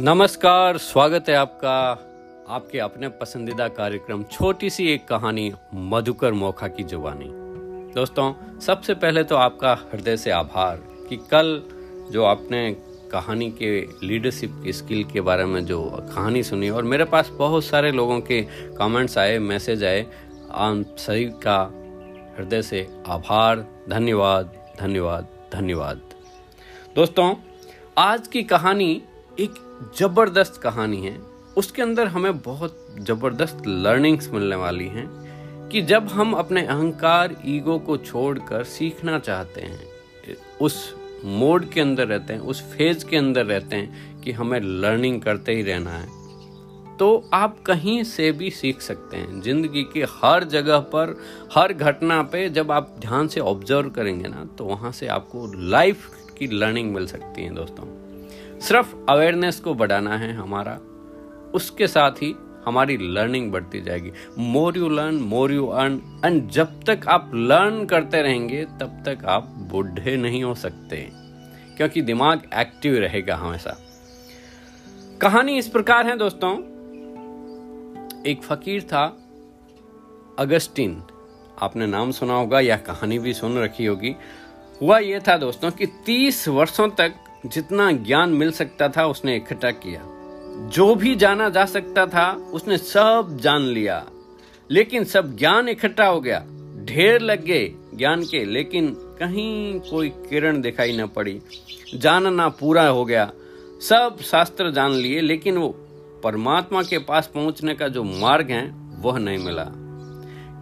[0.00, 1.76] नमस्कार, स्वागत है आपका,
[2.54, 7.28] आपके अपने पसंदीदा कार्यक्रम छोटी सी एक कहानी मधुकर मोखा की जुबानी।
[7.94, 11.62] दोस्तों, सबसे पहले तो आपका हृदय से आभार कि कल
[12.12, 12.70] जो आपने
[13.12, 15.82] कहानी के लीडरशिप की स्किल के बारे में जो
[16.14, 18.42] कहानी सुनी और मेरे पास बहुत सारे लोगों के
[18.78, 20.06] कमेंट्स आए मैसेज आए,
[20.50, 21.58] आप सभी का
[22.38, 26.00] हृदय से आभार, धन्यवाद धन्यवाद धन्यवाद।
[26.94, 27.34] दोस्तों,
[27.98, 29.02] आज की कहानी
[29.38, 29.54] एक
[29.98, 31.16] ज़बरदस्त कहानी है।
[31.56, 35.08] उसके अंदर हमें बहुत ज़बरदस्त लर्निंग्स मिलने वाली हैं
[35.68, 40.94] कि जब हम अपने अहंकार ईगो को छोड़कर सीखना चाहते हैं, उस
[41.24, 45.54] मोड के अंदर रहते हैं, उस फ़ेज़ के अंदर रहते हैं कि हमें लर्निंग करते
[45.54, 46.14] ही रहना है
[46.98, 51.16] तो आप कहीं से भी सीख सकते हैं। ज़िंदगी की हर जगह पर,
[51.54, 56.10] हर घटना पे जब आप ध्यान से ऑब्ज़र्व करेंगे ना तो वहाँ से आपको लाइफ
[56.38, 57.86] की लर्निंग मिल सकती है दोस्तों।
[58.60, 60.78] सिर्फ़ अवेयरनेस को बढ़ाना है हमारा,
[61.54, 66.82] उसके साथ ही हमारी लर्निंग बढ़ती जाएगी। More you learn more you earn and जब
[66.84, 70.96] तक आप लर्न करते रहेंगे, तब तक आप बुढ़े नहीं हो सकते,
[71.76, 73.76] क्योंकि दिमाग एक्टिव रहेगा हमेशा।
[75.20, 76.56] कहानी इस प्रकार है दोस्तों।
[78.26, 79.04] एक फकीर था
[80.38, 81.02] अगस्टिन
[81.62, 84.14] आपने नाम सुना होगा या कहानी भी सुन रखी होगी।
[84.82, 87.14] हुआ यह था दोस्तों कि तीस वर्षों तक
[87.48, 90.00] जितना ज्ञान मिल सकता था उसने इकट्ठा किया।
[90.68, 94.06] जो भी जाना जा सकता था, उसने सब जान लिया।
[94.70, 96.46] लेकिन सब ज्ञान इकट्ठा हो गया।
[96.84, 101.42] ढेर लग गए ज्ञान के, लेकिन कहीं कोई किरण दिखाई न पड़ी।
[101.94, 103.32] जानना पूरा हो गया।
[103.88, 105.68] सब शास्त्र जान लिए, लेकिन वो
[106.24, 109.66] परमात्मा के पास पहुँचने का जो मार्ग है, वह नहीं मिला।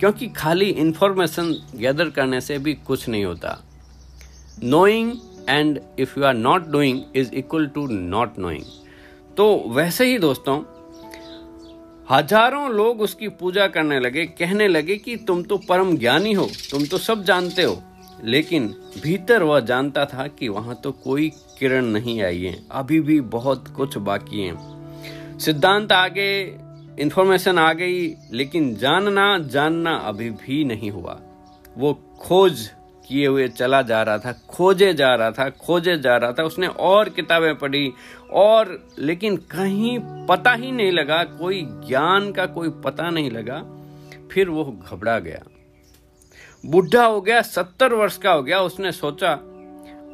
[0.00, 3.64] क्योंकि खाली इंफॉर्मेशन गैदर करने से भी कुछ नहीं होता।
[4.64, 5.12] Knowing
[5.48, 8.64] and if you are not doing is equal to not knowing
[9.36, 10.62] तो वैसे ही दोस्तों,
[12.08, 16.84] हज़ारों लोग उसकी पूजा करने लगे, कहने लगे कि तुम तो परम ज्ञानी हो, तुम
[16.84, 17.82] तो सब जानते हो।
[18.24, 18.66] लेकिन
[19.02, 23.68] भीतर वह जानता था कि वहाँ तो कोई किरण नहीं आई है, अभी भी बहुत
[23.68, 26.30] कुछ बाकी है। सिद्धांत आगे
[27.00, 31.20] इंफॉर्मेशन आ गई, लेकिन जानना जानना अभी भी नहीं हुआ।
[31.76, 32.68] वो खोज
[33.08, 36.66] किए हुए चला जा रहा था, खोजे जा रहा था, खोजे जा रहा था, उसने
[36.66, 37.92] और किताबें पढ़ी
[38.30, 43.62] और, लेकिन कहीं पता ही नहीं लगा, कोई ज्ञान का कोई पता नहीं लगा,
[44.32, 45.42] फिर वो घबरा गया।
[46.66, 49.32] बुढ़ा हो गया, सत्तर वर्ष का हो गया, उसने सोचा,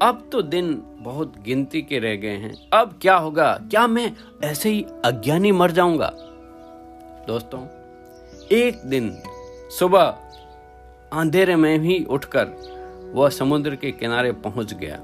[0.03, 4.13] अब तो दिन बहुत गिनती के रह गए हैं, अब क्या होगा, क्या मैं
[4.45, 6.13] ऐसे ही अज्ञानी मर जाऊँगा?
[7.27, 7.61] दोस्तों,
[8.53, 9.11] एक दिन
[9.79, 10.17] सुबह
[11.13, 12.47] अंधेरे में ही उठकर
[13.15, 14.99] वह समुद्र के किनारे पहुँच गया।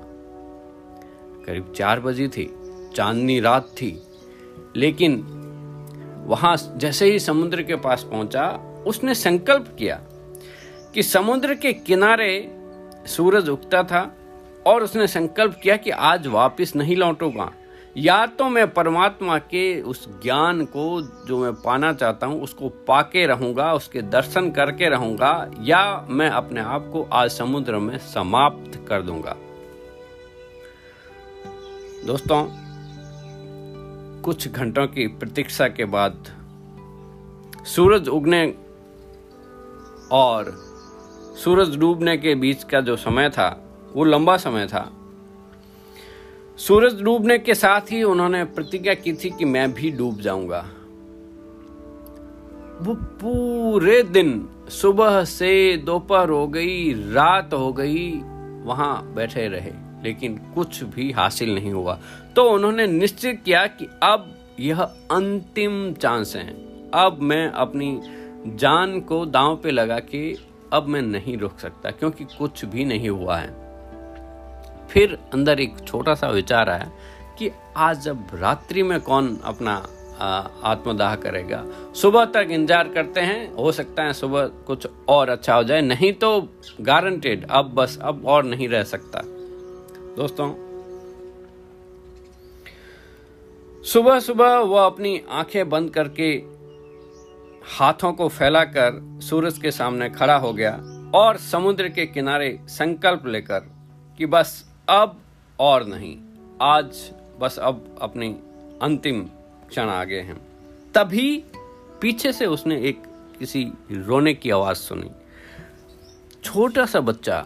[1.46, 2.44] करीब चार बजे थी,
[2.94, 3.90] चांदनी रात थी,
[4.76, 5.22] लेकिन
[6.26, 8.48] वहाँ जैसे ही समुद्र के पास पहुँचा,
[8.86, 10.00] उसने संकल्प किया
[10.94, 12.52] कि समुद्र के किनारे
[13.06, 14.16] सूरज उगता था
[14.66, 17.52] और उसने संकल्प किया कि आज वापस नहीं लौटूँगा।
[17.98, 23.26] या तो मैं परमात्मा के उस ज्ञान को जो मैं पाना चाहता हूँ, उसको पाके
[23.26, 29.02] रहूँगा, उसके दर्शन करके रहूँगा, या मैं अपने आप को आज समुद्र में समाप्त कर
[29.02, 29.36] दूँगा।
[32.06, 32.46] दोस्तों,
[34.22, 36.24] कुछ घंटों की प्रतीक्षा के बाद
[37.66, 38.54] सूरज उगने
[40.12, 40.52] और
[41.44, 43.48] सूरज डूबने के बीच का जो समय था,
[43.94, 44.92] वो लंबा समय था।
[46.58, 50.60] सूरज डूबने के साथ ही उन्होंने प्रतिज्ञा की थी कि मैं भी डूब जाऊँगा।
[52.82, 58.10] वो पूरे दिन, सुबह से दोपहर हो गई, रात हो गई,
[58.64, 59.72] वहाँ बैठे रहे,
[60.02, 61.98] लेकिन कुछ भी हासिल नहीं हुआ।
[62.36, 66.48] तो उन्होंने निश्चित किया कि अब यह अंतिम चांस है।
[66.94, 68.00] अब मैं अपनी
[68.56, 70.36] जान को दांव पे लगा के
[70.72, 73.65] अब मैं नहीं रोक सकता, क्योंकि कुछ भी नहीं हुआ है।
[74.90, 76.90] फिर अंदर एक छोटा सा विचार आया
[77.38, 79.74] कि आज जब रात्रि में कौन अपना
[80.64, 85.64] आत्मदाह करेगा, सुबह तक इंतज़ार करते हैं, हो सकता है सुबह कुछ और अच्छा हो
[85.64, 86.48] जाए, नहीं तो
[86.80, 89.22] गारंटेड अब बस, अब और नहीं रह सकता।
[90.16, 90.48] दोस्तों,
[93.84, 96.32] सुबह सुबह वह अपनी आँखें बंद करके
[97.70, 100.72] हाथों को फैलाकर सूरज के सामने खड़ा हो गया
[101.14, 103.68] और समुद्र के किनारे संकल्प लेकर
[104.18, 105.16] कि बस अब
[105.58, 106.16] और नहीं।
[106.62, 106.98] आज
[107.40, 108.28] बस अब अपनी
[108.82, 109.22] अंतिम
[109.68, 110.36] क्षण आ गए हैं।
[110.94, 111.44] तभी
[112.00, 113.02] पीछे से उसने एक
[113.38, 113.62] किसी
[113.92, 115.10] रोने की आवाज़ सुनी।
[116.44, 117.44] छोटा सा बच्चा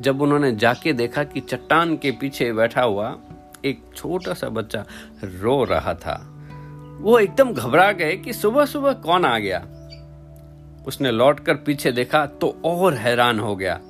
[0.00, 3.16] जब उन्होंने जाके देखा कि चट्टान के पीछे बैठा हुआ
[3.64, 4.84] एक छोटा सा बच्चा
[5.24, 6.16] रो रहा था,
[7.00, 9.66] वो एकदम घबरा गए कि सुबह सुबह कौन आ गया।
[10.86, 13.80] उसने लौटकर पीछे देखा तो और हैरान हो गया।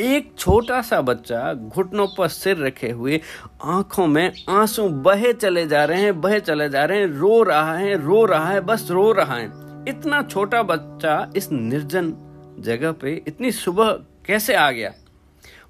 [0.00, 3.20] एक छोटा सा बच्चा घुटनों पर सिर रखे हुए
[3.64, 7.74] आँखों में आँसू बहे चले जा रहे हैं, बहे चले जा रहे हैं, रो रहा
[7.74, 9.46] है, रो रहा है, बस रो रहा है।
[9.88, 12.14] इतना छोटा बच्चा इस निर्जन
[12.58, 13.92] जगह पे इतनी सुबह
[14.26, 14.94] कैसे आ गया?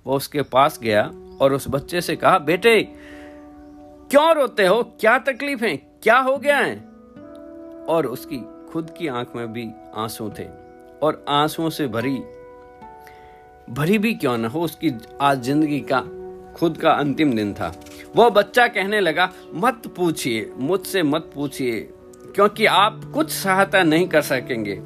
[0.06, 2.82] वो उसके पास गया और उस बच्चे से कहा, बेटे,
[4.10, 4.82] क्यों रोते हो?
[4.82, 5.76] क्या तकलीफ़ है?
[5.76, 6.76] क्या हो गया है?
[7.88, 8.38] और उसकी
[8.72, 10.46] खुद की आँख में भी आँसू थे
[11.02, 12.18] और आंसुओं से भरी
[13.70, 16.00] भरी भी क्यों ना हो उसकी आज ज़िंदगी का,
[16.56, 17.74] खुद का अंतिम दिन था।
[18.16, 21.80] वो बच्चा कहने लगा, मत पूछिए, मुझसे मत पूछिए,
[22.34, 24.76] क्योंकि आप कुछ सहायता नहीं कर सकेंगे।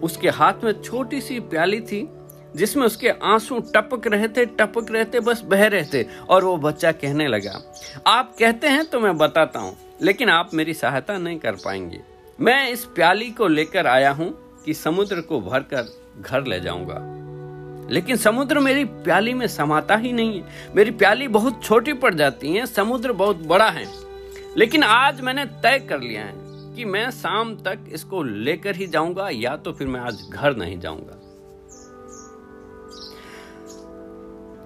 [0.00, 2.08] उसके हाथ में छोटी सी प्याली थी,
[2.56, 6.56] जिसमें उसके आँसू टपक रहे थे, टपक रहे थे, बस बह रहे थे, और वो
[6.56, 7.60] बच्चा कहने लगा,
[8.06, 12.00] आप कहते हैं तो मैं बताता हूँ, लेकिन आप मेरी सहायता नहीं कर पाएँगे।
[12.38, 14.34] मैं इस प्याली को लेकर आया हूँ
[14.64, 17.15] कि समुद्र को भरकर घर ले जाऊँगा।
[17.90, 22.52] लेकिन समुद्र मेरी प्याली में समाता ही नहीं है। मेरी प्याली बहुत छोटी पड़ जाती
[22.52, 23.86] है, समुद्र बहुत बड़ा है।
[24.56, 26.32] लेकिन आज मैंने तय कर लिया है
[26.76, 30.78] कि मैं शाम तक इसको लेकर ही जाऊँगा या तो फिर मैं आज घर नहीं
[30.80, 31.22] जाऊँगा।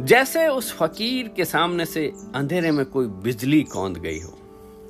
[0.00, 4.38] जैसे उस फकीर के सामने से अंधेरे में कोई बिजली कौंद गई हो,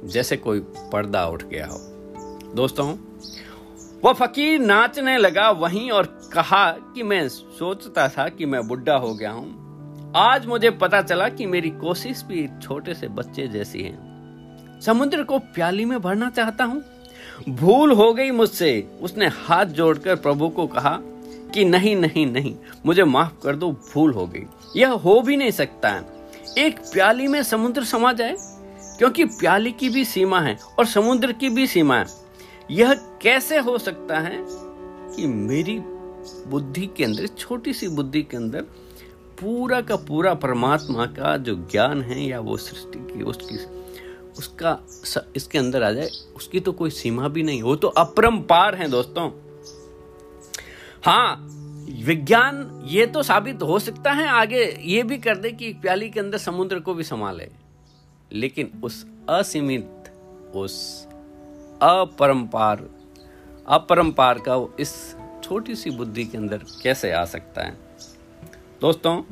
[0.04, 0.60] जैसे कोई
[0.92, 1.78] पर्दा उठ गया हो।
[2.54, 2.94] दोस्तों,
[4.04, 9.14] वह फकीर नाचने लगा वहीं और कहा कि मैं सोचता था कि मैं बुढ़ा हो
[9.14, 14.80] गया हूँ। आज मुझे पता चला कि मेरी कोशिश भी छोटे से बच्चे जैसी है।
[14.80, 16.82] समुद्र को प्याली में भरना चाहता हूँ।
[17.48, 20.98] भूल हो गई मुझसे। उसने हाथ जोड़कर प्रभु को कहा
[21.54, 22.54] कि नहीं नहीं नहीं,
[22.86, 24.46] मुझे माफ़ कर दो, भूल हो गई।
[24.76, 26.04] यह हो भी नहीं सकता। है
[26.58, 28.36] एक प्याली में समुद्र समा जाए,
[28.98, 32.06] क्योंकि प्याली की भी सीमा है और समुद्र की भी सीमा है।
[32.70, 34.38] यह कैसे हो सकता है
[35.16, 35.80] कि मेरी
[36.46, 38.62] बुद्धि के अंदर छोटी सी बुद्धि के अंदर
[39.40, 43.56] पूरा का पूरा परमात्मा का जो ज्ञान है या वो सृष्टि की, उसकी,
[44.38, 44.78] उसका
[45.36, 49.30] इसके अंदर आ जाए, उसकी तो कोई सीमा भी नहीं। वो तो अपरंपार है दोस्तों।
[51.04, 51.46] हाँ
[52.04, 56.20] विज्ञान ये तो साबित हो सकता है, आगे ये भी कर दे कि प्याली के
[56.20, 57.48] अंदर समुद्र को भी संभाले।
[58.32, 60.12] लेकिन उस असीमित,
[60.54, 61.06] उस
[61.82, 62.88] अपरंपार
[63.68, 65.16] अपरंपार का इस
[65.50, 67.76] छोटी सी बुद्धि के अंदर कैसे आ सकता है?
[68.80, 69.22] दोस्तों,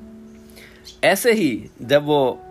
[1.05, 2.43] ऐसे ही जब वो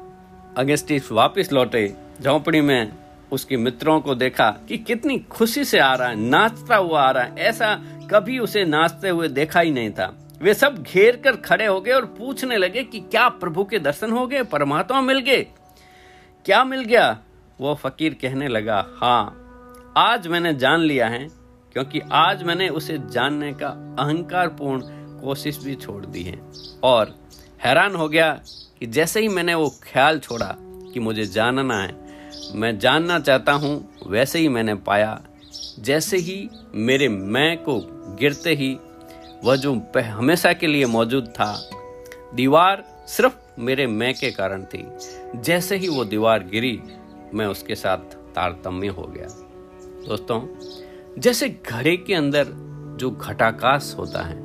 [0.57, 2.91] अगस्टिस वापस लौटे, झोंपड़ी में
[3.31, 7.23] उसके मित्रों को देखा कि कितनी खुशी से आ रहा है, नाचता हुआ आ रहा
[7.23, 7.75] है, ऐसा
[8.11, 11.91] कभी उसे नाचते हुए देखा ही नहीं था। वे सब घेर कर खड़े हो गए
[11.91, 15.41] और पूछने लगे कि क्या प्रभु के दर्शन हो गए, परमात्मा मिल गए?
[16.45, 17.19] क्या मिल गया?
[17.61, 19.43] वो फकीर कहने लगा हाँ
[19.97, 21.36] आज मैंने जान लिया है
[21.77, 23.67] क्योंकि आज मैंने उसे जानने का
[23.99, 24.81] अहंकार पूर्ण
[25.19, 26.39] कोशिश भी छोड़ दी है।
[26.83, 27.13] और
[27.63, 28.31] हैरान हो गया
[28.79, 30.55] कि जैसे ही मैंने वो ख्याल छोड़ा
[30.93, 31.93] कि मुझे जानना है,
[32.55, 35.21] मैं जानना चाहता हूँ, वैसे ही मैंने पाया,
[35.79, 37.79] जैसे ही मेरे मैं को
[38.19, 38.73] गिरते ही
[39.43, 41.53] वह जो हमेशा के लिए मौजूद था,
[42.35, 44.85] दीवार सिर्फ़ मेरे मैं के कारण थी।
[45.35, 46.81] जैसे ही वो दीवार गिरी,
[47.33, 49.27] मैं उसके साथ तारतम्य हो गया।
[50.07, 50.41] दोस्तों
[51.17, 52.47] जैसे घड़े के अंदर
[52.99, 54.35] जो घटाकाश होता है,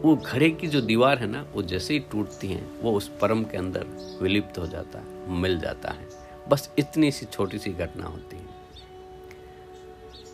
[0.00, 3.44] वो घड़े की जो दीवार है ना, वो जैसे ही टूटती है, वो उस परम
[3.44, 3.86] के अंदर
[4.22, 6.08] विलिप्त हो जाता है, मिल जाता है।
[6.48, 8.46] बस इतनी सी छोटी सी घटना होती है।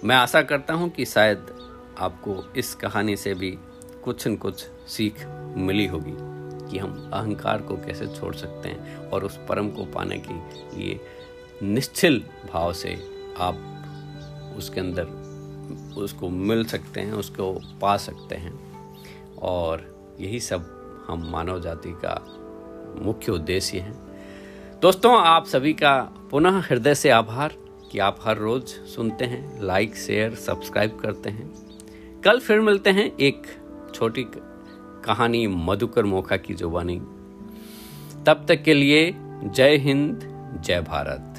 [0.05, 1.39] मैं आशा करता हूँ कि शायद
[1.99, 3.59] आपको इस कहानी से भी
[4.05, 5.27] कुछ न कुछ सीख
[5.57, 6.17] मिली होगी
[6.71, 10.35] कि हम अहंकार को कैसे छोड़ सकते हैं और उस परम को पाने के
[10.77, 11.01] लिए
[11.63, 12.99] निश्चिल भाव से
[13.39, 13.71] आप
[14.57, 15.05] उसके अंदर
[15.97, 18.65] उसको मिल सकते हैं, उसको पा सकते हैं।
[19.35, 20.71] और यही सब
[21.09, 22.41] हम मानव जाति का
[23.03, 23.93] मुख्य उद्देश्य है।
[24.83, 27.55] दोस्तों, आप सभी का पुनः हृदय से आभार
[27.93, 31.55] कि आप हर रोज सुनते हैं लाइक शेयर सब्सक्राइब करते हैं।
[32.25, 33.43] कल फिर मिलते हैं एक
[33.95, 34.27] छोटी
[35.05, 36.99] कहानी मधुकर मोखा की जुबानी।
[38.27, 40.21] तब तक के लिए जय हिंद,
[40.65, 41.34] जय भारत।